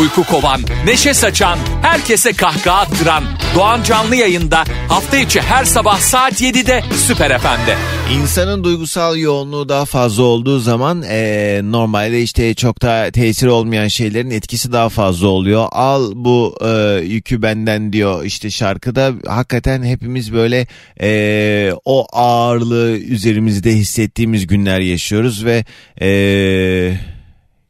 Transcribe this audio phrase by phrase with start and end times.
[0.00, 3.24] Uyku kovan, neşe saçan, herkese kahkaha attıran
[3.54, 7.76] Doğan Canlı yayında hafta içi her sabah saat 7'de Süper FM'de.
[8.14, 14.30] İnsanın duygusal yoğunluğu daha fazla olduğu zaman e, normalde işte çok da tesir olmayan şeylerin
[14.30, 15.66] etkisi daha fazla oluyor.
[15.72, 20.66] Al bu e, yükü benden diyor işte şarkıda hakikaten hepimiz böyle
[21.00, 25.64] e, o ağırlığı üzerimizde hissettiğimiz günler yaşıyoruz ve
[26.00, 26.08] e,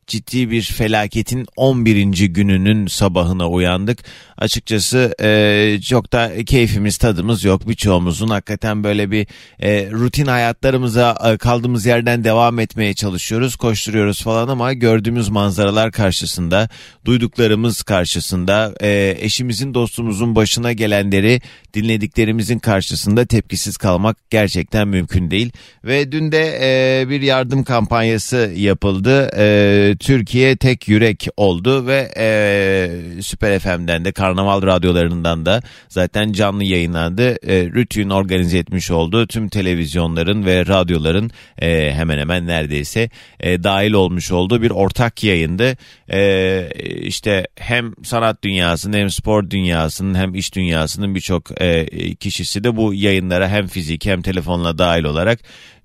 [0.08, 2.04] ciddi bir felaketin 11.
[2.26, 3.98] gününün sabahına uyandık.
[4.38, 9.26] Açıkçası e, çok da keyfimiz tadımız yok birçoğumuzun hakikaten böyle bir
[9.60, 16.68] e, rutin hayatlarımıza e, kaldığımız yerden devam etmeye çalışıyoruz koşturuyoruz falan ama gördüğümüz manzaralar karşısında
[17.04, 21.40] duyduklarımız karşısında e, eşimizin dostumuzun başına gelenleri
[21.74, 25.52] dinlediklerimizin karşısında tepkisiz kalmak gerçekten mümkün değil
[25.84, 33.22] ve dün de e, bir yardım kampanyası yapıldı e, Türkiye tek yürek oldu ve e,
[33.22, 37.50] Süper FM'den de Karnaval radyolarından da zaten canlı yayınlandı.
[37.50, 39.26] E, Rütün organize etmiş oldu.
[39.26, 45.76] Tüm televizyonların ve radyoların e, hemen hemen neredeyse e, dahil olmuş olduğu bir ortak yayındı.
[46.12, 46.68] E,
[47.00, 52.94] işte hem sanat dünyasının hem spor dünyasının hem iş dünyasının birçok e, kişisi de bu
[52.94, 55.38] yayınlara hem fizik hem telefonla dahil olarak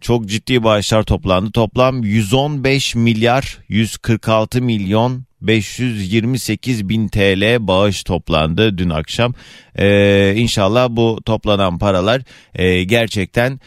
[0.04, 1.52] çok ciddi bağışlar toplandı.
[1.52, 3.60] Toplam 115 milyar
[4.04, 9.34] 146 milyon 528 bin TL bağış toplandı dün akşam.
[9.76, 12.22] Ee, inşallah bu toplanan paralar
[12.56, 13.60] e, gerçekten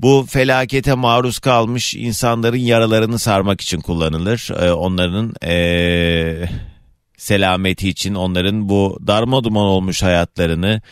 [0.00, 4.48] bu felakete maruz kalmış insanların yaralarını sarmak için kullanılır.
[4.60, 6.48] Ee, onların e,
[7.16, 10.82] selameti için onların bu darmaduman olmuş hayatlarını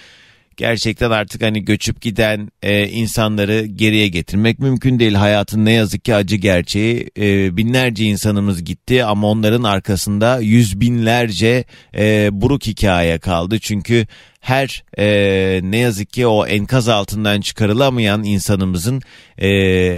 [0.56, 5.14] gerçekten artık hani göçüp giden e, insanları geriye getirmek mümkün değil.
[5.14, 7.10] Hayatın ne yazık ki acı gerçeği.
[7.18, 11.64] E, binlerce insanımız gitti ama onların arkasında yüz binlerce
[11.96, 13.58] e, buruk hikaye kaldı.
[13.58, 14.06] Çünkü
[14.40, 19.02] her e, ne yazık ki o enkaz altından çıkarılamayan insanımızın
[19.38, 19.48] e,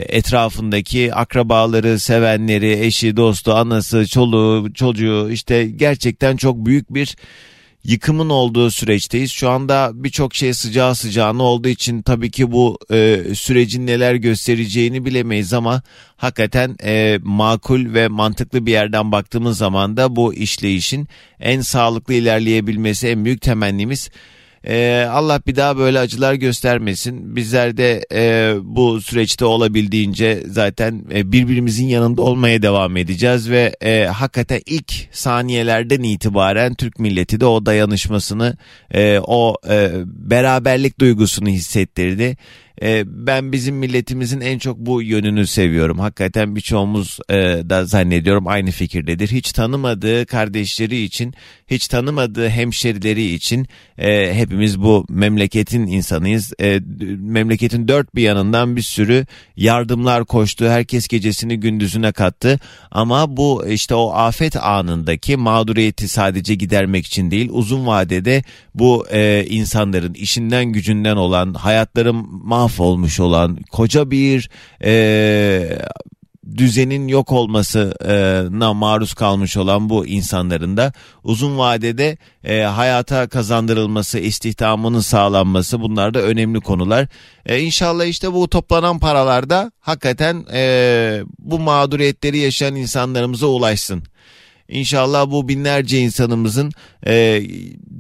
[0.08, 7.16] etrafındaki akrabaları, sevenleri, eşi, dostu, anası, çoluğu, çocuğu işte gerçekten çok büyük bir
[7.84, 9.32] yıkımın olduğu süreçteyiz.
[9.32, 15.04] Şu anda birçok şey sıcağı sıcağına olduğu için tabii ki bu e, sürecin neler göstereceğini
[15.04, 15.82] bilemeyiz ama
[16.16, 21.08] hakikaten e, makul ve mantıklı bir yerden baktığımız zaman da bu işleyişin
[21.40, 24.10] en sağlıklı ilerleyebilmesi en büyük temennimiz.
[24.66, 27.36] Ee, Allah bir daha böyle acılar göstermesin.
[27.36, 34.04] Bizler de e, bu süreçte olabildiğince zaten e, birbirimizin yanında olmaya devam edeceğiz ve e,
[34.04, 38.56] hakikaten ilk saniyelerden itibaren Türk milleti de o dayanışmasını,
[38.90, 42.36] e, o e, beraberlik duygusunu hissettirdi.
[42.82, 45.98] E, ben bizim milletimizin en çok bu yönünü seviyorum.
[45.98, 47.34] Hakikaten birçoğumuz e,
[47.70, 49.28] da zannediyorum aynı fikirdedir.
[49.28, 51.34] Hiç tanımadığı kardeşleri için,
[51.66, 53.66] hiç tanımadığı hemşerileri için
[53.98, 56.52] e, hepimiz bu memleketin insanıyız.
[56.60, 56.80] E,
[57.18, 60.64] memleketin dört bir yanından bir sürü yardımlar koştu.
[60.64, 62.60] Herkes gecesini gündüzüne kattı.
[62.90, 68.42] Ama bu işte o afet anındaki mağduriyeti sadece gidermek için değil, uzun vadede
[68.74, 72.16] bu e, insanların işinden gücünden olan, hayatların
[72.64, 74.50] mahvolmuş olan, koca bir
[74.84, 75.78] e,
[76.56, 80.92] düzenin yok olmasına maruz kalmış olan bu insanların da
[81.24, 87.08] uzun vadede e, hayata kazandırılması, istihdamının sağlanması bunlar da önemli konular.
[87.46, 94.02] E, inşallah işte bu toplanan paralarda hakikaten e, bu mağduriyetleri yaşayan insanlarımıza ulaşsın.
[94.68, 96.72] İnşallah bu binlerce insanımızın
[97.06, 97.42] e,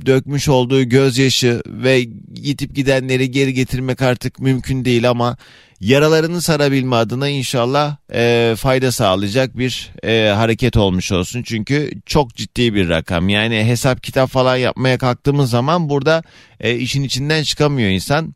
[0.06, 2.06] dökmüş olduğu gözyaşı ve
[2.44, 5.36] gitip gidenleri geri getirmek artık mümkün değil ama
[5.80, 11.42] yaralarını sarabilme adına inşallah e, fayda sağlayacak bir e, hareket olmuş olsun.
[11.42, 16.22] Çünkü çok ciddi bir rakam yani hesap kitap falan yapmaya kalktığımız zaman burada
[16.60, 18.34] e, işin içinden çıkamıyor insan.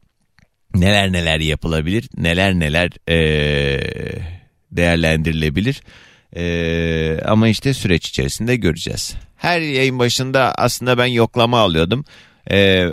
[0.75, 3.19] Neler neler yapılabilir neler neler e,
[4.73, 5.83] değerlendirilebilir.
[6.37, 9.17] Ee, ama işte süreç içerisinde göreceğiz.
[9.37, 12.05] Her yayın başında aslında ben yoklama alıyordum.
[12.51, 12.87] Ee,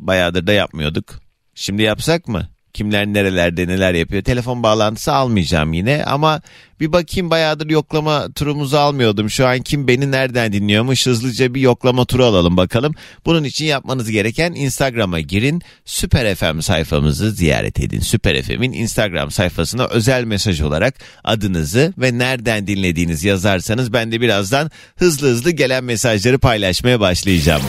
[0.00, 1.20] bayağıdır da yapmıyorduk.
[1.54, 2.48] Şimdi yapsak mı?
[2.72, 4.22] Kimler nerelerde neler yapıyor.
[4.22, 6.40] Telefon bağlantısı almayacağım yine ama
[6.80, 9.30] bir bakayım bayağıdır yoklama turumuzu almıyordum.
[9.30, 12.94] Şu an kim beni nereden dinliyormuş hızlıca bir yoklama turu alalım bakalım.
[13.26, 15.62] Bunun için yapmanız gereken Instagram'a girin.
[15.84, 18.00] Süper FM sayfamızı ziyaret edin.
[18.00, 24.70] Süper FM'in Instagram sayfasına özel mesaj olarak adınızı ve nereden dinlediğiniz yazarsanız ben de birazdan
[24.96, 27.62] hızlı hızlı gelen mesajları paylaşmaya başlayacağım.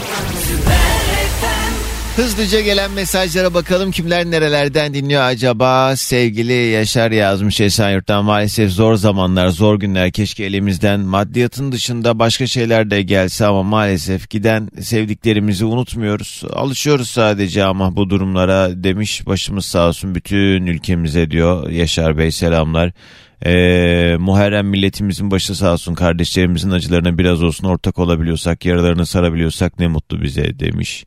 [2.19, 5.95] Hızlıca gelen mesajlara bakalım kimler nerelerden dinliyor acaba?
[5.95, 12.89] Sevgili Yaşar yazmış Esenyurt'tan maalesef zor zamanlar, zor günler keşke elimizden maddiyatın dışında başka şeyler
[12.89, 16.44] de gelse ama maalesef giden sevdiklerimizi unutmuyoruz.
[16.54, 22.92] Alışıyoruz sadece ama bu durumlara demiş başımız sağ olsun bütün ülkemize diyor Yaşar Bey selamlar.
[23.45, 29.88] Ee, Muharrem milletimizin başı sağ olsun kardeşlerimizin acılarına biraz olsun ortak olabiliyorsak yaralarını sarabiliyorsak ne
[29.88, 31.06] mutlu bize demiş.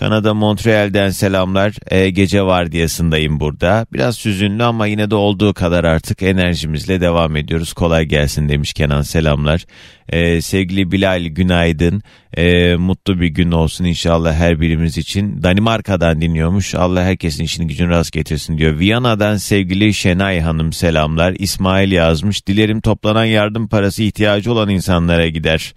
[0.00, 1.74] Kanada Montreal'den selamlar.
[1.90, 3.86] E, gece vardiyasındayım burada.
[3.92, 7.72] Biraz süzünlü ama yine de olduğu kadar artık enerjimizle devam ediyoruz.
[7.72, 9.64] Kolay gelsin demiş Kenan selamlar.
[10.08, 12.02] E, sevgili Bilal günaydın.
[12.36, 15.42] E, mutlu bir gün olsun inşallah her birimiz için.
[15.42, 16.74] Danimarka'dan dinliyormuş.
[16.74, 18.78] Allah herkesin işini gücünü rast getirsin diyor.
[18.78, 21.34] Viyana'dan sevgili Şenay Hanım selamlar.
[21.38, 22.46] İsmail yazmış.
[22.46, 25.74] Dilerim toplanan yardım parası ihtiyacı olan insanlara gider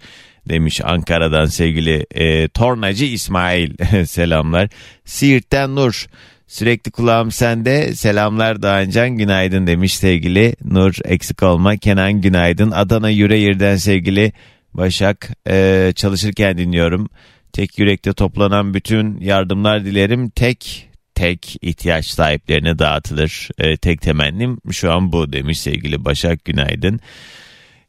[0.48, 3.70] demiş Ankara'dan sevgili e, Tornacı İsmail.
[4.06, 4.68] Selamlar.
[5.04, 6.06] Siirt'ten Nur.
[6.46, 7.94] Sürekli kulağım sende.
[7.94, 10.94] Selamlar Doğancan günaydın demiş sevgili Nur.
[11.04, 11.76] Eksik olma.
[11.76, 12.70] Kenan günaydın.
[12.70, 14.32] Adana Yüreğir'den sevgili
[14.74, 15.30] Başak.
[15.48, 17.08] E, çalışırken dinliyorum.
[17.52, 20.30] Tek yürekte toplanan bütün yardımlar dilerim.
[20.30, 23.48] Tek tek ihtiyaç sahiplerine dağıtılır.
[23.58, 26.44] E, tek temennim şu an bu demiş sevgili Başak.
[26.44, 27.00] Günaydın.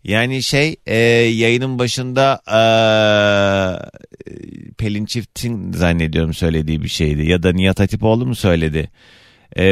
[0.06, 2.60] Yani şey e, yayının başında e,
[4.78, 8.90] Pelin Çift'in zannediyorum söylediği bir şeydi ya da Nihat Hatipoğlu mu söyledi?
[9.58, 9.64] E,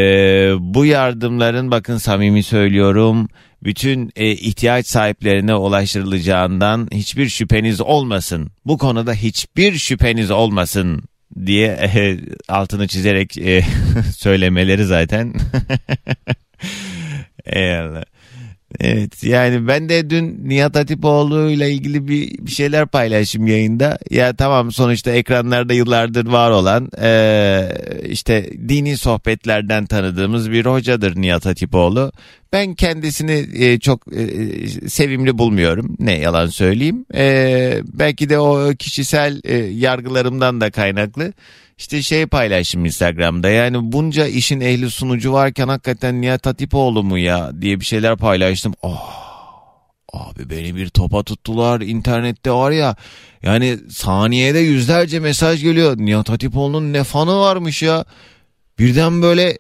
[0.60, 3.30] bu yardımların bakın samimi söylüyorum
[3.64, 8.52] bütün e, ihtiyaç sahiplerine ulaştırılacağından hiçbir şüpheniz olmasın.
[8.66, 11.04] Bu konuda hiçbir şüpheniz olmasın
[11.46, 12.20] diye e,
[12.50, 13.62] altını çizerek e,
[14.18, 15.34] söylemeleri zaten.
[17.46, 18.04] Eyvallah.
[18.80, 23.98] Evet yani ben de dün Nihat Hatipoğlu ile ilgili bir, bir şeyler paylaştım yayında.
[24.10, 27.70] Ya tamam sonuçta ekranlarda yıllardır var olan e,
[28.06, 32.12] işte dini sohbetlerden tanıdığımız bir hocadır Nihat Hatipoğlu.
[32.54, 34.28] Ben kendisini e, çok e,
[34.90, 35.96] sevimli bulmuyorum.
[36.00, 37.06] Ne yalan söyleyeyim.
[37.16, 41.34] E, belki de o kişisel e, yargılarımdan da kaynaklı.
[41.78, 47.62] İşte şey paylaştım Instagram'da yani bunca işin ehli sunucu varken hakikaten Nihat Hatipoğlu mu ya
[47.62, 48.74] diye bir şeyler paylaştım.
[48.82, 49.24] Oh.
[50.14, 52.96] Abi beni bir topa tuttular internette var ya
[53.44, 55.98] yani saniyede yüzlerce mesaj geliyor.
[55.98, 58.06] Nihat Hatipoğlu'nun ne fanı varmış ya.
[58.80, 59.58] Birden böyle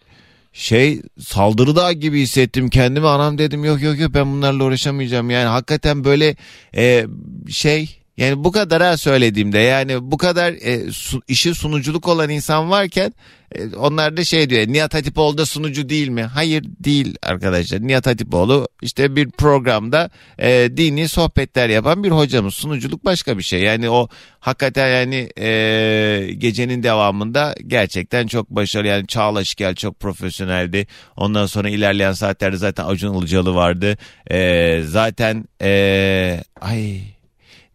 [0.53, 3.07] şey saldırıda gibi hissettim kendimi.
[3.07, 5.29] Anam dedim yok yok yok ben bunlarla uğraşamayacağım.
[5.29, 6.35] Yani hakikaten böyle
[6.75, 7.05] e,
[7.49, 12.69] şey yani bu kadar ha söylediğimde yani bu kadar e, su, işi sunuculuk olan insan
[12.69, 13.13] varken
[13.55, 16.23] e, onlar da şey diyor Nihat Hatipoğlu da sunucu değil mi?
[16.23, 17.81] Hayır değil arkadaşlar.
[17.81, 22.53] Nihat Hatipoğlu işte bir programda e, dini sohbetler yapan bir hocamız.
[22.53, 23.61] Sunuculuk başka bir şey.
[23.61, 24.07] Yani o
[24.39, 28.87] hakikaten yani e, gecenin devamında gerçekten çok başarılı.
[28.87, 30.87] Yani Çağla Şikel çok profesyoneldi.
[31.15, 33.97] Ondan sonra ilerleyen saatlerde zaten Acun Ilıcalı vardı.
[34.31, 37.13] E, zaten e, ay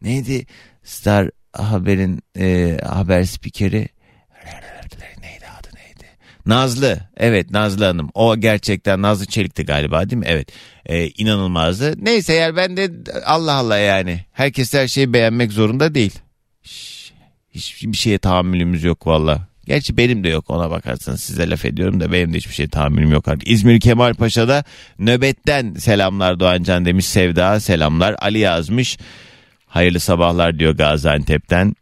[0.02, 0.46] neydi
[0.82, 3.88] Star Haber'in e, haber spikeri
[5.22, 6.06] neydi adı neydi?
[6.46, 7.00] Nazlı.
[7.16, 8.10] Evet Nazlı Hanım.
[8.14, 10.26] O gerçekten Nazlı Çelik'ti galiba değil mi?
[10.28, 10.48] Evet.
[10.86, 12.04] E, inanılmazdı.
[12.04, 12.90] Neyse eğer ben de
[13.26, 14.24] Allah Allah yani.
[14.32, 16.18] Herkes her şeyi beğenmek zorunda değil.
[17.50, 19.48] Hiçbir şeye tahammülümüz yok valla.
[19.66, 23.12] Gerçi benim de yok ona bakarsanız size laf ediyorum da benim de hiçbir şey tahammülüm
[23.12, 23.48] yok artık.
[23.50, 24.64] İzmir Kemal Paşa'da
[24.98, 28.16] nöbetten selamlar Doğancan demiş Sevda selamlar.
[28.18, 28.98] Ali yazmış.
[29.68, 31.74] Hayırlı sabahlar diyor Gaziantep'ten.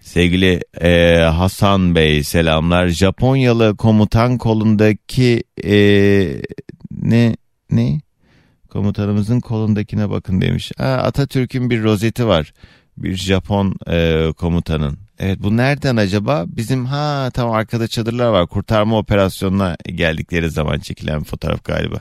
[0.00, 2.88] Sevgili e, Hasan Bey selamlar.
[2.88, 5.74] Japonyalı komutan kolundaki e,
[6.90, 7.36] ne
[7.70, 8.00] ne
[8.70, 10.72] komutanımızın kolundakine bakın demiş.
[10.78, 12.52] Ha, Atatürk'ün bir rozeti var.
[12.96, 14.98] Bir Japon e, komutanın.
[15.18, 16.44] Evet bu nereden acaba?
[16.46, 18.46] Bizim ha tam arkada çadırlar var.
[18.46, 22.00] Kurtarma operasyonuna geldikleri zaman çekilen fotoğraf galiba.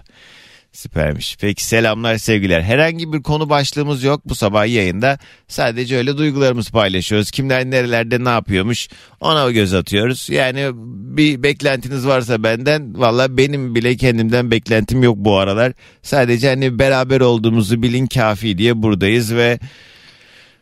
[0.73, 1.37] Süpermiş.
[1.41, 2.61] Peki selamlar sevgiler.
[2.61, 5.19] Herhangi bir konu başlığımız yok bu sabah yayında.
[5.47, 7.31] Sadece öyle duygularımızı paylaşıyoruz.
[7.31, 8.87] Kimler nerelerde ne yapıyormuş
[9.19, 10.29] ona göz atıyoruz.
[10.29, 10.69] Yani
[11.17, 15.73] bir beklentiniz varsa benden valla benim bile kendimden beklentim yok bu aralar.
[16.01, 19.59] Sadece hani beraber olduğumuzu bilin kafi diye buradayız ve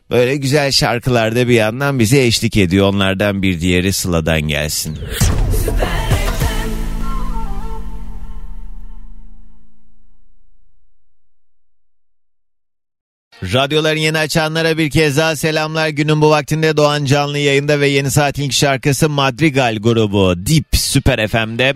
[0.10, 2.88] böyle güzel şarkılarda bir yandan bize eşlik ediyor.
[2.88, 4.98] Onlardan bir diğeri Sıla'dan gelsin.
[13.44, 15.88] Radyoların yeni açanlara bir kez daha selamlar.
[15.90, 21.28] Günün bu vaktinde Doğan canlı yayında ve yeni saat ilk şarkısı Madrigal grubu Deep Süper
[21.28, 21.76] FM'de.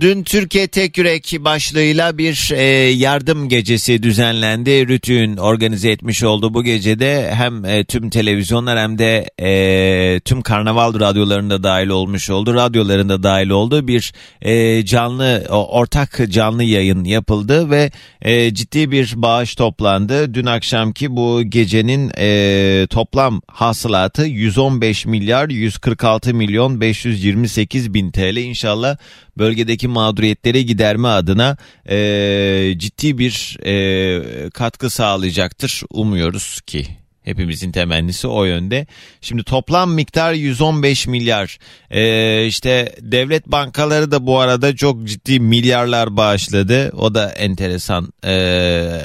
[0.00, 4.88] Dün Türkiye Tek Yürek başlığıyla bir e, yardım gecesi düzenlendi.
[4.88, 11.00] Rütü'nün organize etmiş olduğu bu gecede hem e, tüm televizyonlar hem de e, tüm karnaval
[11.00, 12.54] radyolarında dahil olmuş oldu.
[12.54, 17.90] Radyolarında dahil oldu bir e, canlı ortak canlı yayın yapıldı ve
[18.22, 20.34] e, ciddi bir bağış toplandı.
[20.34, 28.96] Dün akşamki bu gecenin e, toplam hasılatı 115 milyar 146 milyon 528 bin TL inşallah
[29.38, 31.56] bölgedeki mağduriyetleri giderme adına
[31.88, 37.01] e, ciddi bir e, katkı sağlayacaktır umuyoruz ki.
[37.22, 38.86] Hepimizin temennisi o yönde.
[39.20, 41.58] Şimdi toplam miktar 115 milyar.
[41.90, 46.90] Ee, işte devlet bankaları da bu arada çok ciddi milyarlar bağışladı.
[46.96, 49.00] O da enteresan ee,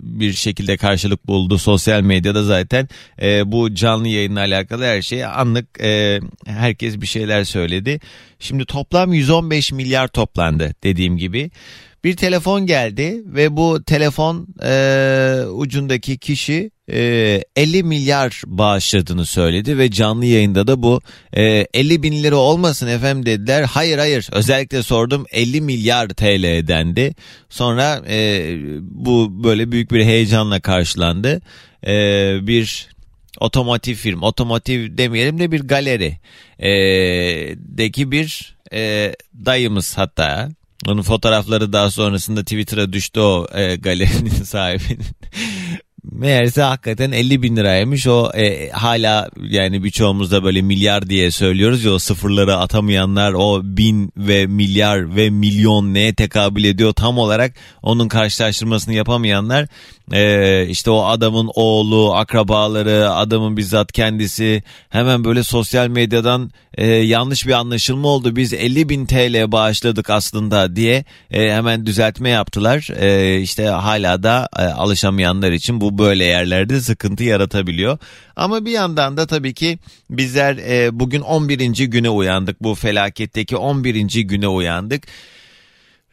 [0.00, 2.88] bir şekilde karşılık buldu sosyal medyada zaten.
[3.22, 8.00] Ee, bu canlı yayınla alakalı her şey anlık e, herkes bir şeyler söyledi.
[8.38, 11.50] Şimdi toplam 115 milyar toplandı dediğim gibi.
[12.04, 19.90] Bir telefon geldi ve bu telefon e, ucundaki kişi e, 50 milyar bağışladığını söyledi ve
[19.90, 21.00] canlı yayında da bu
[21.32, 21.42] e,
[21.74, 23.62] 50 bin lira olmasın efendim dediler.
[23.62, 27.14] Hayır hayır özellikle sordum 50 milyar TL dendi.
[27.48, 31.40] Sonra e, bu böyle büyük bir heyecanla karşılandı.
[31.86, 31.92] E,
[32.46, 32.88] bir
[33.40, 36.18] otomotiv firma, otomotiv demeyelim de bir galeri
[36.58, 36.70] e,
[37.58, 39.12] deki bir e,
[39.46, 40.48] dayımız hatta
[40.88, 45.06] onun fotoğrafları daha sonrasında Twitter'a düştü o e, galerinin sahibinin.
[46.12, 48.06] Meğerse hakikaten 50 bin liraymış.
[48.06, 54.12] O e, hala yani birçoğumuzda böyle milyar diye söylüyoruz ya o sıfırları atamayanlar o bin
[54.16, 56.92] ve milyar ve milyon neye tekabül ediyor?
[56.92, 59.66] Tam olarak onun karşılaştırmasını yapamayanlar
[60.12, 67.46] e, işte o adamın oğlu akrabaları adamın bizzat kendisi hemen böyle sosyal medyadan e, yanlış
[67.46, 72.88] bir anlaşılma oldu biz 50 bin TL bağışladık aslında diye e, hemen düzeltme yaptılar.
[73.00, 77.98] E, işte hala da e, alışamayanlar için bu böyle yerlerde sıkıntı yaratabiliyor.
[78.36, 79.78] Ama bir yandan da tabii ki
[80.10, 81.84] bizler e, bugün 11.
[81.84, 82.62] güne uyandık.
[82.62, 84.22] Bu felaketteki 11.
[84.22, 85.04] güne uyandık.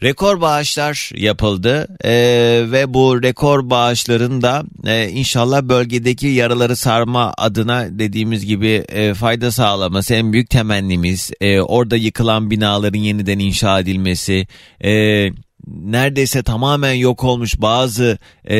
[0.03, 8.00] Rekor bağışlar yapıldı ee, ve bu rekor bağışların da e, inşallah bölgedeki yaraları sarma adına
[8.00, 11.31] dediğimiz gibi e, fayda sağlaması en büyük temennimiz.
[11.41, 14.47] E, orada yıkılan binaların yeniden inşa edilmesi,
[14.83, 14.91] e,
[15.68, 18.58] neredeyse tamamen yok olmuş bazı e,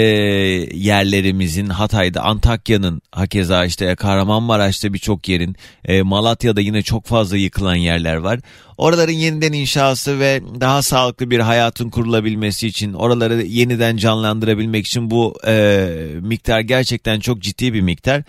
[0.76, 5.56] yerlerimizin Hatay'da, Antakya'nın hakeza işte Kahramanmaraş'ta birçok yerin,
[5.86, 8.40] e, Malatya'da yine çok fazla yıkılan yerler var.
[8.78, 15.40] Oraların yeniden inşası ve daha sağlıklı bir hayatın kurulabilmesi için, oraları yeniden canlandırabilmek için bu
[15.48, 15.88] e,
[16.22, 18.24] miktar gerçekten çok ciddi bir miktar.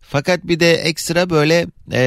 [0.00, 2.02] Fakat bir de ekstra böyle e,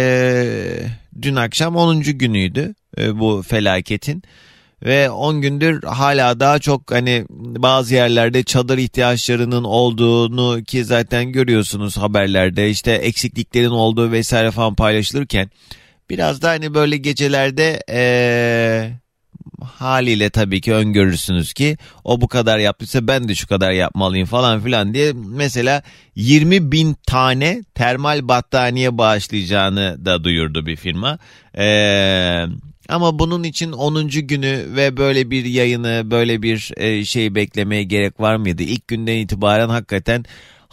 [1.22, 2.02] dün akşam 10.
[2.02, 4.24] günüydü e, bu felaketin
[4.84, 11.98] ve 10 gündür hala daha çok hani bazı yerlerde çadır ihtiyaçlarının olduğunu ki zaten görüyorsunuz
[11.98, 15.50] haberlerde işte eksikliklerin olduğu vesaire falan paylaşılırken
[16.10, 18.92] biraz da hani böyle gecelerde ee,
[19.64, 24.62] haliyle tabii ki öngörürsünüz ki o bu kadar yaptıysa ben de şu kadar yapmalıyım falan
[24.62, 25.82] filan diye mesela
[26.16, 31.20] 20 bin tane termal battaniye bağışlayacağını da duyurdu bir firma.
[31.58, 32.48] Eee
[32.90, 34.08] ama bunun için 10.
[34.08, 36.58] günü ve böyle bir yayını, böyle bir
[37.06, 38.64] şey beklemeye gerek var mıydı?
[38.64, 40.26] İlk günden itibaren hakikaten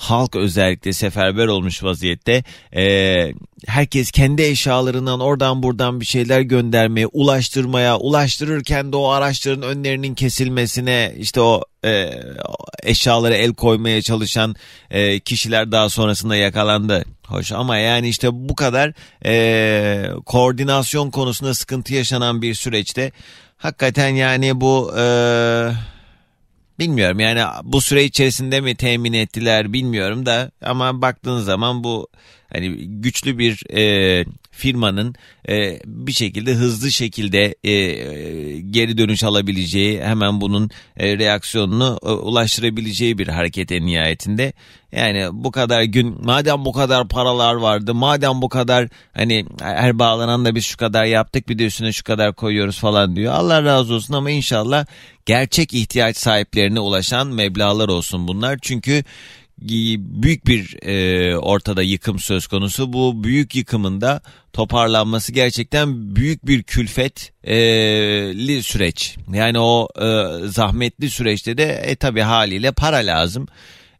[0.02, 2.44] halk özellikle seferber olmuş vaziyette.
[2.76, 3.32] Ee,
[3.66, 11.14] herkes kendi eşyalarından oradan buradan bir şeyler göndermeye, ulaştırmaya, ulaştırırken de o araçların önlerinin kesilmesine,
[11.18, 12.10] işte o e,
[12.82, 14.56] eşyalara el koymaya çalışan
[14.90, 17.04] e, kişiler daha sonrasında yakalandı.
[17.32, 17.52] Hoş.
[17.52, 18.92] Ama yani işte bu kadar
[19.26, 23.12] e, koordinasyon konusunda sıkıntı yaşanan bir süreçte
[23.56, 24.92] hakikaten yani bu...
[24.98, 25.04] E,
[26.78, 32.08] Bilmiyorum yani bu süre içerisinde mi temin ettiler bilmiyorum da ama baktığın zaman bu
[32.52, 35.14] hani güçlü bir e, firmanın
[35.48, 37.72] e, bir şekilde hızlı şekilde e,
[38.60, 44.52] geri dönüş alabileceği hemen bunun e, reaksiyonunu e, ulaştırabileceği bir hareket en nihayetinde.
[44.92, 50.44] Yani bu kadar gün madem bu kadar paralar vardı madem bu kadar hani her bağlanan
[50.44, 53.34] da biz şu kadar yaptık bir de üstüne şu kadar koyuyoruz falan diyor.
[53.34, 54.86] Allah razı olsun ama inşallah
[55.26, 58.58] gerçek ihtiyaç sahiplerine ulaşan meblalar olsun bunlar.
[58.62, 59.04] Çünkü
[59.98, 62.92] büyük bir e, ortada yıkım söz konusu.
[62.92, 64.20] Bu büyük yıkımında
[64.52, 69.16] toparlanması gerçekten büyük bir külfetli e, süreç.
[69.32, 70.06] Yani o e,
[70.48, 73.46] zahmetli süreçte de e, tabi haliyle para lazım.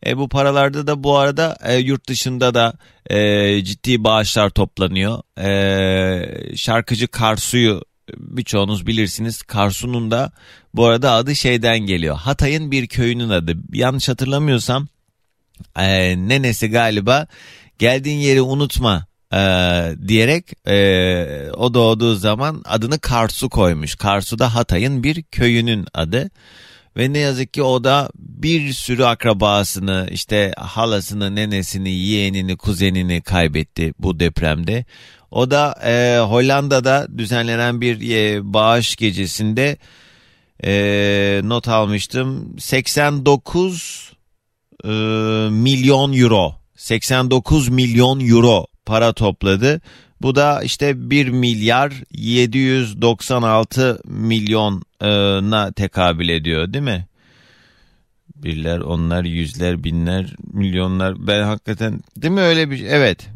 [0.07, 2.73] E, bu paralarda da bu arada e, yurt dışında da
[3.11, 5.23] e, ciddi bağışlar toplanıyor.
[5.39, 7.83] E, şarkıcı Karsu'yu
[8.19, 9.43] birçoğunuz bilirsiniz.
[9.43, 10.33] Karsu'nun da
[10.75, 12.17] bu arada adı şeyden geliyor.
[12.17, 13.57] Hatay'ın bir köyünün adı.
[13.73, 14.89] Yanlış hatırlamıyorsam
[15.79, 17.27] e, nenesi galiba
[17.79, 19.39] geldiğin yeri unutma e,
[20.09, 23.95] diyerek e, o doğduğu zaman adını Karsu koymuş.
[23.95, 26.31] Karsu da Hatay'ın bir köyünün adı.
[26.97, 33.95] Ve ne yazık ki o da bir sürü akrabasını işte halasını, nenesini, yeğenini, kuzenini kaybetti
[33.99, 34.85] bu depremde.
[35.31, 39.77] O da e, Hollanda'da düzenlenen bir e, bağış gecesinde
[40.65, 42.57] e, not almıştım.
[42.59, 44.12] 89
[44.85, 44.89] e,
[45.51, 49.81] milyon euro 89 milyon euro para topladı.
[50.23, 57.07] Bu da işte 1 milyar 796 milyona tekabül ediyor değil mi?
[58.37, 61.27] Birler, onlar, yüzler, binler, milyonlar.
[61.27, 62.87] Ben hakikaten değil mi öyle bir şey?
[62.91, 63.29] Evet.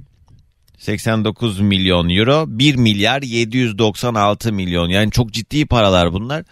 [0.79, 4.88] 89 milyon euro, 1 milyar 796 milyon.
[4.88, 6.45] Yani çok ciddi paralar bunlar.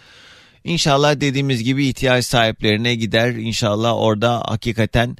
[0.65, 3.31] İnşallah dediğimiz gibi ihtiyaç sahiplerine gider.
[3.31, 5.17] İnşallah orada hakikaten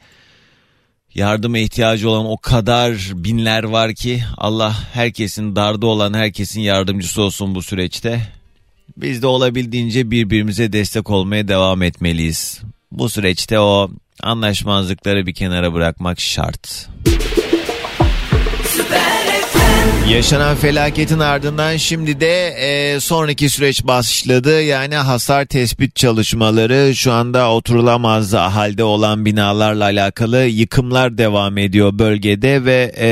[1.15, 7.55] yardıma ihtiyacı olan o kadar binler var ki Allah herkesin darda olan herkesin yardımcısı olsun
[7.55, 8.21] bu süreçte.
[8.97, 12.61] Biz de olabildiğince birbirimize destek olmaya devam etmeliyiz.
[12.93, 13.91] Bu süreçte o
[14.23, 16.89] anlaşmazlıkları bir kenara bırakmak şart.
[20.11, 24.63] Yaşanan felaketin ardından şimdi de e, sonraki süreç başladı.
[24.63, 32.65] Yani hasar tespit çalışmaları şu anda oturulamaz halde olan binalarla alakalı yıkımlar devam ediyor bölgede
[32.65, 33.09] ve e,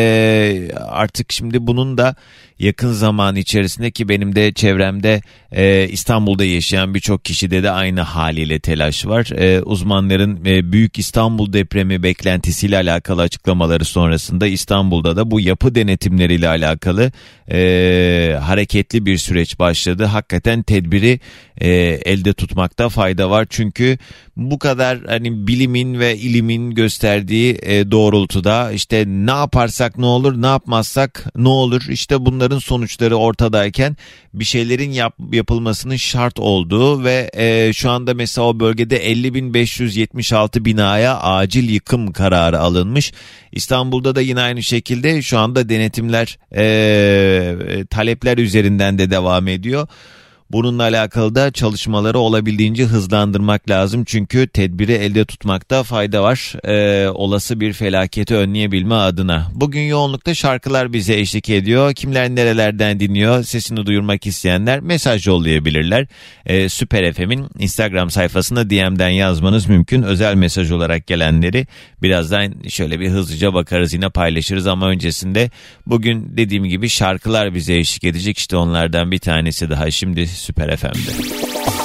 [0.76, 2.14] artık şimdi bunun da
[2.58, 5.20] yakın zaman içerisinde ki benim de çevremde
[5.52, 9.30] e, İstanbul'da yaşayan birçok kişide de aynı haliyle telaş var.
[9.38, 16.48] E, uzmanların e, Büyük İstanbul depremi beklentisiyle alakalı açıklamaları sonrasında İstanbul'da da bu yapı denetimleriyle
[16.48, 17.12] alakalı
[17.50, 20.04] e, hareketli bir süreç başladı.
[20.04, 21.20] Hakikaten tedbiri
[21.60, 21.70] e,
[22.04, 23.46] elde tutmakta fayda var.
[23.50, 23.98] Çünkü
[24.36, 30.46] bu kadar hani bilimin ve ilimin gösterdiği e, doğrultuda işte ne yaparsak ne olur ne
[30.46, 33.96] yapmazsak ne olur işte bunların sonuçları ortadayken
[34.34, 41.20] bir şeylerin yap, yapılmasının şart olduğu ve e, şu anda mesela o bölgede 50.576 binaya
[41.20, 43.12] acil yıkım kararı alınmış.
[43.52, 49.88] İstanbul'da da yine aynı şekilde şu anda denetimler e, talepler üzerinden de devam ediyor.
[50.52, 54.04] Bununla alakalı da çalışmaları olabildiğince hızlandırmak lazım.
[54.04, 56.54] Çünkü tedbiri elde tutmakta fayda var.
[56.64, 59.48] Ee, olası bir felaketi önleyebilme adına.
[59.54, 61.94] Bugün yoğunlukta şarkılar bize eşlik ediyor.
[61.94, 66.06] Kimler nerelerden dinliyor sesini duyurmak isteyenler mesaj yollayabilirler.
[66.46, 70.02] Ee, Süper FM'in Instagram sayfasında DM'den yazmanız mümkün.
[70.02, 71.66] Özel mesaj olarak gelenleri
[72.02, 75.50] birazdan şöyle bir hızlıca bakarız yine paylaşırız ama öncesinde
[75.86, 78.38] bugün dediğim gibi şarkılar bize eşlik edecek.
[78.38, 81.81] İşte onlardan bir tanesi daha şimdi Süper FM'de.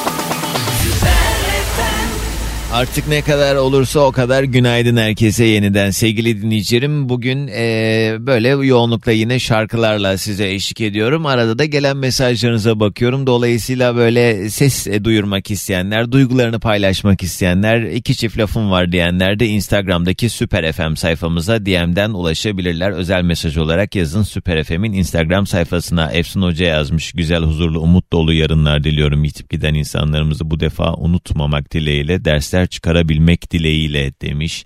[2.77, 7.09] Artık ne kadar olursa o kadar günaydın herkese yeniden sevgili dinleyicilerim.
[7.09, 11.25] Bugün e, böyle yoğunlukla yine şarkılarla size eşlik ediyorum.
[11.25, 13.27] Arada da gelen mesajlarınıza bakıyorum.
[13.27, 19.47] Dolayısıyla böyle ses e, duyurmak isteyenler, duygularını paylaşmak isteyenler, iki çift lafım var diyenler de
[19.47, 22.91] Instagram'daki Süper FM sayfamıza DM'den ulaşabilirler.
[22.91, 26.11] Özel mesaj olarak yazın Süper FM'in Instagram sayfasına.
[26.11, 27.11] Efsun Hoca yazmış.
[27.11, 29.23] Güzel, huzurlu, umut dolu yarınlar diliyorum.
[29.23, 34.65] Yitip giden insanlarımızı bu defa unutmamak dileğiyle dersler çıkarabilmek dileğiyle demiş.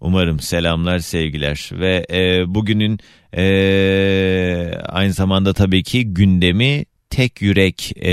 [0.00, 2.98] Umarım selamlar sevgiler ve e, bugünün
[3.36, 3.44] e,
[4.88, 8.12] aynı zamanda tabii ki gündemi tek yürek e,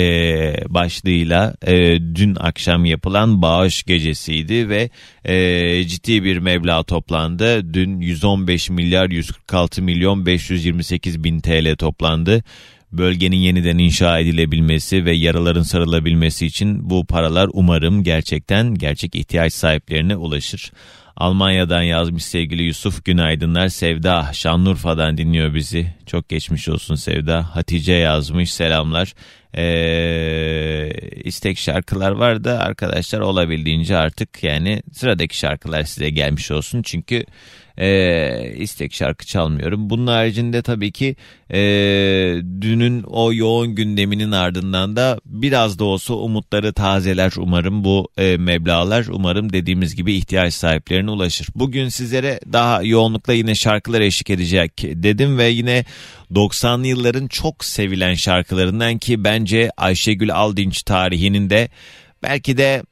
[0.70, 4.90] başlığıyla e, dün akşam yapılan bağış gecesiydi ve
[5.26, 7.74] e, ciddi bir meblağ toplandı.
[7.74, 12.44] Dün 115 milyar 146 milyon 528 bin TL toplandı
[12.92, 20.16] bölgenin yeniden inşa edilebilmesi ve yaraların sarılabilmesi için bu paralar umarım gerçekten gerçek ihtiyaç sahiplerine
[20.16, 20.72] ulaşır.
[21.20, 23.68] Almanya'dan yazmış sevgili Yusuf Günaydınlar.
[23.68, 25.94] Sevda Şanlıurfa'dan dinliyor bizi.
[26.06, 27.56] Çok geçmiş olsun Sevda.
[27.56, 29.14] Hatice yazmış selamlar.
[29.58, 30.92] Ee,
[31.24, 36.82] istek şarkılar var da arkadaşlar olabildiğince artık yani sıradaki şarkılar size gelmiş olsun.
[36.82, 37.26] Çünkü
[37.80, 39.90] e, istek şarkı çalmıyorum.
[39.90, 41.16] Bunun haricinde tabii ki
[41.54, 41.60] e,
[42.62, 49.06] dünün o yoğun gündeminin ardından da biraz da olsa umutları tazeler umarım bu e, meblalar.
[49.06, 51.48] Umarım dediğimiz gibi ihtiyaç sahiplerine ulaşır.
[51.56, 55.86] Bugün sizlere daha yoğunlukla yine şarkılar eşlik edecek dedim ve yine
[56.32, 61.70] 90'lı yılların çok sevilen şarkılarından ki bence Ayşegül Aldinç tarihinin de
[62.24, 62.84] belki de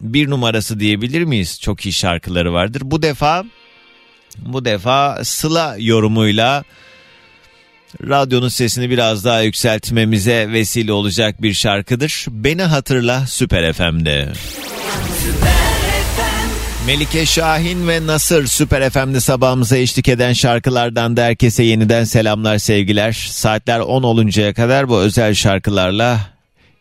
[0.00, 1.60] bir numarası diyebilir miyiz?
[1.60, 2.82] Çok iyi şarkıları vardır.
[2.84, 3.44] Bu defa
[4.46, 6.64] bu defa Sıla yorumuyla
[8.08, 12.24] radyonun sesini biraz daha yükseltmemize vesile olacak bir şarkıdır.
[12.28, 14.32] Beni hatırla Süper FM'de.
[16.86, 23.12] Melike Şahin ve Nasır Süper FM'de sabahımıza eşlik eden şarkılardan da herkese yeniden selamlar sevgiler.
[23.12, 26.20] Saatler 10 oluncaya kadar bu özel şarkılarla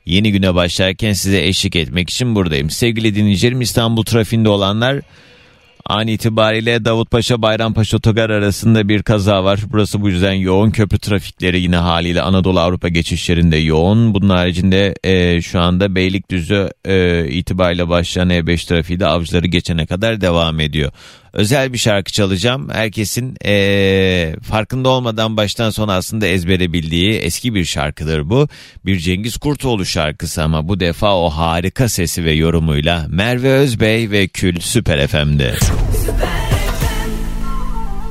[0.06, 2.70] yeni güne başlarken size eşlik etmek için buradayım.
[2.70, 5.02] Sevgili dinleyicilerim İstanbul trafiğinde olanlar
[5.89, 9.60] An itibariyle Davutpaşa Bayrampaşa Otogar arasında bir kaza var.
[9.71, 10.71] Burası bu yüzden yoğun.
[10.71, 14.13] Köprü trafikleri yine haliyle Anadolu Avrupa geçişlerinde yoğun.
[14.13, 20.21] Bunun haricinde e, şu anda Beylikdüzü e, itibariyle başlayan E5 trafiği de avcıları geçene kadar
[20.21, 20.91] devam ediyor
[21.34, 22.70] özel bir şarkı çalacağım.
[22.70, 28.48] Herkesin ee, farkında olmadan baştan sona aslında ezbere bildiği eski bir şarkıdır bu.
[28.86, 34.28] Bir Cengiz Kurtoğlu şarkısı ama bu defa o harika sesi ve yorumuyla Merve Özbey ve
[34.28, 35.56] Kül Süper FM'de.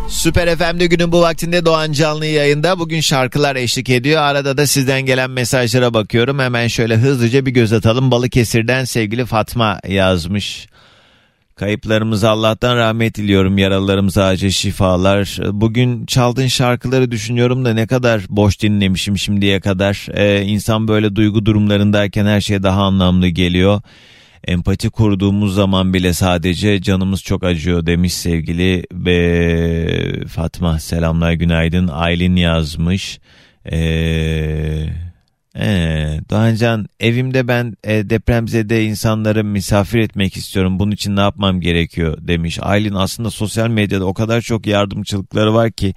[0.08, 2.78] Süper FM'de günün bu vaktinde Doğan Canlı yayında.
[2.78, 4.22] Bugün şarkılar eşlik ediyor.
[4.22, 6.38] Arada da sizden gelen mesajlara bakıyorum.
[6.38, 8.10] Hemen şöyle hızlıca bir göz atalım.
[8.10, 10.66] Balıkesir'den sevgili Fatma yazmış.
[11.56, 13.58] Kayıplarımıza Allah'tan rahmet diliyorum.
[13.58, 15.38] Yaralılarımıza acil şifalar.
[15.52, 20.06] Bugün çaldığın şarkıları düşünüyorum da ne kadar boş dinlemişim şimdiye kadar.
[20.14, 23.80] Ee, insan böyle duygu durumlarındayken her şey daha anlamlı geliyor.
[24.44, 30.78] Empati kurduğumuz zaman bile sadece canımız çok acıyor demiş sevgili be Fatma.
[30.78, 31.88] Selamlar günaydın.
[31.88, 33.20] Aylin yazmış.
[33.72, 35.06] Eee
[35.60, 40.78] ee, Doğancan evimde ben e, depremzede insanları misafir etmek istiyorum.
[40.78, 42.58] Bunun için ne yapmam gerekiyor demiş.
[42.62, 45.94] Aylin aslında sosyal medyada o kadar çok yardımcılıkları var ki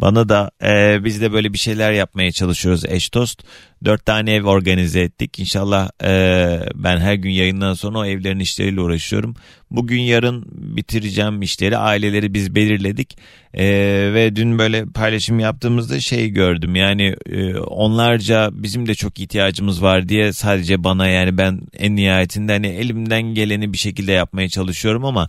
[0.00, 3.42] bana da e, biz de böyle bir şeyler yapmaya çalışıyoruz eş dost.
[3.84, 5.38] Dört tane ev organize ettik.
[5.38, 9.34] İnşallah e, ben her gün yayından sonra o evlerin işleriyle uğraşıyorum.
[9.70, 13.18] Bugün yarın bitireceğim işleri aileleri biz belirledik.
[13.54, 13.66] E,
[14.14, 16.76] ve dün böyle paylaşım yaptığımızda şey gördüm.
[16.76, 22.52] Yani e, onlarca bizim de çok ihtiyacımız var diye sadece bana yani ben en nihayetinde
[22.52, 25.28] hani elimden geleni bir şekilde yapmaya çalışıyorum ama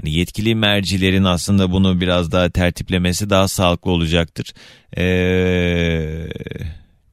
[0.00, 4.52] hani yetkili mercilerin aslında bunu biraz daha tertiplemesi daha sağlıklı olacaktır.
[4.96, 6.28] Eee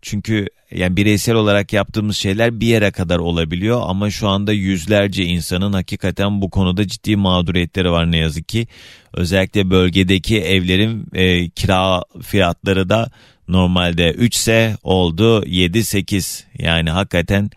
[0.02, 5.74] çünkü yani bireysel olarak yaptığımız şeyler bir yere kadar olabiliyor ama şu anda yüzlerce insanın
[5.74, 8.68] hakikaten bu konuda ciddi mağduriyetleri var ne yazık ki.
[9.14, 13.12] Özellikle bölgedeki evlerin e, kira fiyatları da
[13.48, 17.50] normalde 3 ise oldu 7-8 yani hakikaten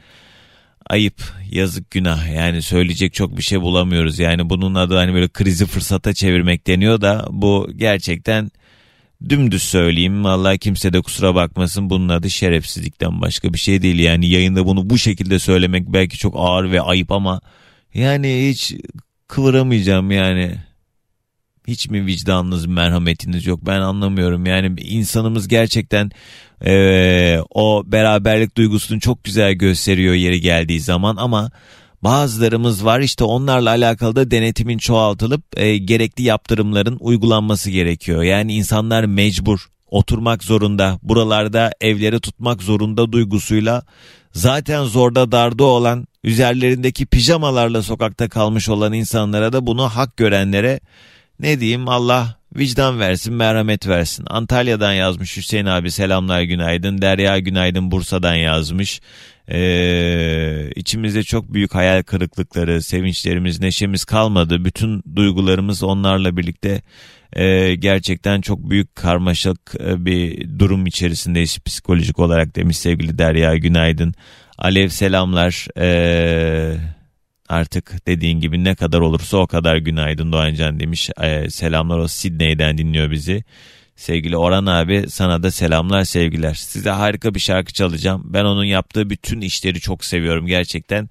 [0.91, 5.67] ayıp yazık günah yani söyleyecek çok bir şey bulamıyoruz yani bunun adı hani böyle krizi
[5.67, 8.51] fırsata çevirmek deniyor da bu gerçekten
[9.29, 10.25] dümdüz söyleyeyim.
[10.25, 13.99] Vallahi kimse de kusura bakmasın bunun adı şerefsizlikten başka bir şey değil.
[13.99, 17.41] Yani yayında bunu bu şekilde söylemek belki çok ağır ve ayıp ama
[17.95, 18.75] yani hiç
[19.29, 20.57] kıvıramayacağım yani.
[21.69, 24.47] Hiç mi vicdanınız, merhametiniz yok ben anlamıyorum.
[24.47, 26.11] Yani insanımız gerçekten
[26.67, 31.51] e, o beraberlik duygusunu çok güzel gösteriyor yeri geldiği zaman ama
[32.03, 38.23] Bazılarımız var işte onlarla alakalı da denetimin çoğaltılıp e, gerekli yaptırımların uygulanması gerekiyor.
[38.23, 43.83] Yani insanlar mecbur oturmak zorunda buralarda evleri tutmak zorunda duygusuyla
[44.33, 50.81] zaten zorda darda olan üzerlerindeki pijamalarla sokakta kalmış olan insanlara da bunu hak görenlere
[51.41, 54.25] ne diyeyim Allah vicdan versin merhamet versin.
[54.31, 57.03] Antalya'dan yazmış Hüseyin abi selamlar günaydın.
[57.03, 59.01] Derya günaydın Bursa'dan yazmış.
[59.49, 64.65] Ee, içimizde çok büyük hayal kırıklıkları, sevinçlerimiz, neşemiz kalmadı.
[64.65, 66.83] Bütün duygularımız onlarla birlikte
[67.33, 74.15] e, gerçekten çok büyük karmaşık e, bir durum içerisindeyiz psikolojik olarak demiş sevgili Derya Günaydın.
[74.59, 75.67] Alev selamlar.
[75.79, 76.77] Ee,
[77.51, 81.11] artık dediğin gibi ne kadar olursa o kadar günaydın Doğancan demiş.
[81.23, 83.45] Ee, selamlar o Sidney'den dinliyor bizi.
[83.97, 86.55] Sevgili Orhan abi sana da selamlar sevgiler.
[86.55, 88.23] Size harika bir şarkı çalacağım.
[88.25, 91.09] Ben onun yaptığı bütün işleri çok seviyorum gerçekten.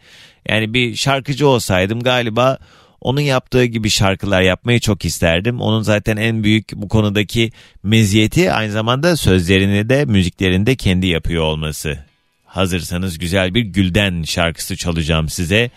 [0.49, 2.57] Yani bir şarkıcı olsaydım galiba
[3.01, 5.61] onun yaptığı gibi şarkılar yapmayı çok isterdim.
[5.61, 7.51] Onun zaten en büyük bu konudaki
[7.83, 11.99] meziyeti aynı zamanda sözlerini de müziklerini de kendi yapıyor olması.
[12.45, 15.71] Hazırsanız güzel bir Gülden şarkısı çalacağım size.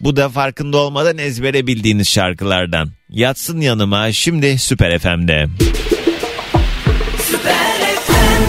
[0.00, 2.88] Bu da farkında olmadan ezbere bildiğiniz şarkılardan.
[3.10, 5.46] Yatsın yanıma şimdi Süper FM'de.
[7.22, 8.42] Süper FM.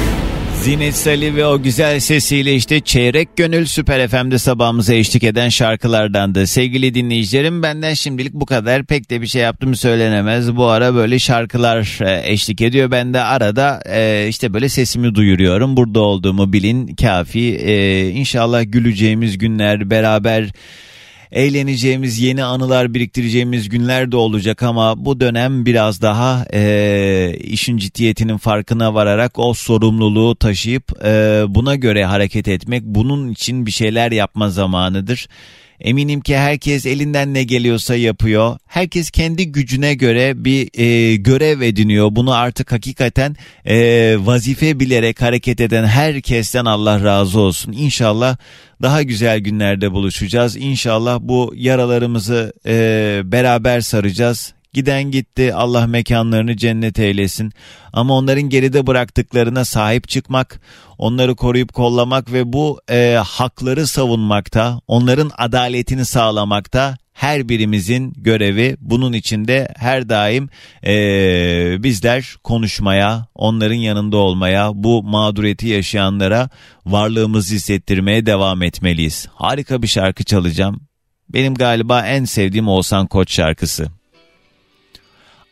[0.64, 6.36] Zinet Salih ve o güzel sesiyle işte Çeyrek Gönül Süper FM'de sabahımıza eşlik eden şarkılardan
[6.36, 6.48] da.
[6.48, 8.86] Sevgili dinleyicilerim benden şimdilik bu kadar.
[8.86, 10.56] Pek de bir şey yaptım söylenemez.
[10.56, 12.92] Bu ara böyle şarkılar e, eşlik ediyor.
[12.92, 15.78] Ben de arada e, işte böyle sesimi duyuruyorum.
[15.78, 17.56] Burada olduğumu bilin kafi.
[17.56, 20.50] E, inşallah güleceğimiz günler beraber
[21.32, 28.38] eğleneceğimiz, yeni anılar biriktireceğimiz günler de olacak ama bu dönem biraz daha e, işin ciddiyetinin
[28.38, 34.50] farkına vararak o sorumluluğu taşıyıp e, buna göre hareket etmek, bunun için bir şeyler yapma
[34.50, 35.28] zamanıdır.
[35.82, 38.58] Eminim ki herkes elinden ne geliyorsa yapıyor.
[38.66, 42.08] Herkes kendi gücüne göre bir e, görev ediniyor.
[42.12, 47.72] Bunu artık hakikaten e, vazife bilerek hareket eden herkesten Allah razı olsun.
[47.72, 48.38] İnşallah
[48.82, 50.58] daha güzel günlerde buluşacağız.
[50.58, 54.54] İnşallah bu yaralarımızı e, beraber saracağız.
[54.74, 57.52] Giden gitti Allah mekanlarını cennet eylesin.
[57.94, 60.62] Ama onların geride bıraktıklarına sahip çıkmak,
[60.98, 68.78] onları koruyup kollamak ve bu e, hakları savunmakta, onların adaletini sağlamakta her birimizin görevi.
[68.80, 70.50] Bunun içinde her daim
[70.86, 70.94] e,
[71.84, 76.50] bizler konuşmaya, onların yanında olmaya, bu mağduriyeti yaşayanlara
[76.86, 79.28] varlığımızı hissettirmeye devam etmeliyiz.
[79.34, 80.82] Harika bir şarkı çalacağım.
[81.30, 83.99] Benim galiba en sevdiğim Oğuzhan Koç şarkısı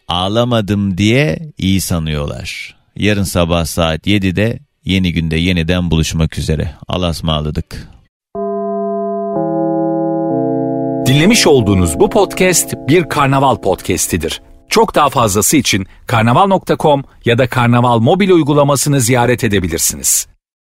[0.08, 2.78] ağlamadım diye iyi sanıyorlar.
[2.96, 6.74] Yarın sabah saat 7'de yeni günde yeniden buluşmak üzere.
[6.88, 7.88] Allah'a ısmarladık.
[11.08, 14.42] Dinlemiş olduğunuz bu podcast bir karnaval podcastidir.
[14.70, 20.28] Çok daha fazlası için karnaval.com ya da karnaval mobil uygulamasını ziyaret edebilirsiniz.